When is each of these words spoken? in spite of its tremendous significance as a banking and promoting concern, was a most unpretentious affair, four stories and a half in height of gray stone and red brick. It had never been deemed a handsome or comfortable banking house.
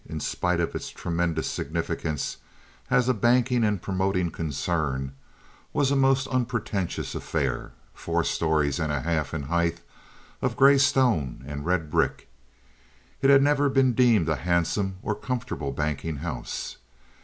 in 0.09 0.19
spite 0.19 0.59
of 0.59 0.73
its 0.73 0.89
tremendous 0.89 1.45
significance 1.47 2.37
as 2.89 3.07
a 3.07 3.13
banking 3.13 3.63
and 3.63 3.83
promoting 3.83 4.31
concern, 4.31 5.13
was 5.73 5.91
a 5.91 5.95
most 5.95 6.25
unpretentious 6.29 7.13
affair, 7.13 7.71
four 7.93 8.23
stories 8.23 8.79
and 8.79 8.91
a 8.91 9.01
half 9.01 9.31
in 9.31 9.43
height 9.43 9.79
of 10.41 10.57
gray 10.57 10.79
stone 10.79 11.43
and 11.45 11.67
red 11.67 11.91
brick. 11.91 12.27
It 13.21 13.29
had 13.29 13.43
never 13.43 13.69
been 13.69 13.93
deemed 13.93 14.27
a 14.27 14.37
handsome 14.37 14.95
or 15.03 15.13
comfortable 15.13 15.71
banking 15.71 16.15
house. 16.15 16.77